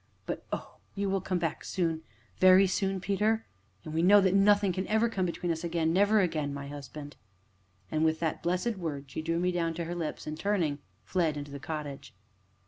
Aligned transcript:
"But 0.25 0.43
oh! 0.51 0.77
you 0.95 1.11
will 1.11 1.21
come 1.21 1.37
back 1.37 1.63
soon 1.63 2.01
very 2.39 2.65
soon, 2.65 2.99
Peter? 2.99 3.45
And 3.85 3.93
we 3.93 4.01
know 4.01 4.19
that 4.19 4.33
nothing 4.33 4.73
can 4.73 4.87
ever 4.87 5.07
come 5.09 5.27
between 5.27 5.51
us 5.51 5.63
again 5.63 5.93
never 5.93 6.21
again 6.21 6.55
my 6.55 6.67
husband." 6.69 7.17
And, 7.91 8.03
with 8.03 8.19
that 8.19 8.41
blessed 8.41 8.77
word, 8.79 9.11
she 9.11 9.21
drew 9.21 9.37
me 9.37 9.51
down 9.51 9.75
to 9.75 9.83
her 9.85 9.93
lips, 9.93 10.25
and, 10.25 10.39
turning, 10.39 10.79
fled 11.05 11.37
into 11.37 11.51
the 11.51 11.59
cottage. 11.59 12.15